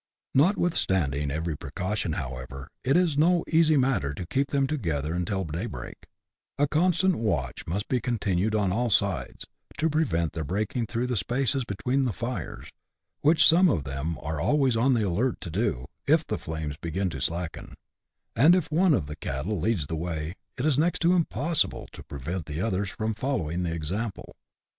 [0.33, 6.07] Notwithstanding every precaution, however, it is no easy matter to keep them together until daybreak:
[6.57, 9.45] a constant watch must be continued on all sides,
[9.77, 12.71] to prevent their breaking through the spaces between the fires,
[13.19, 17.11] which some of them are always on the alert to do, if the flames begin
[17.11, 17.75] to slacken;
[18.35, 22.01] and if one of the cattle leads the way, it is next to impossible to
[22.01, 24.35] prevent the others from following the example.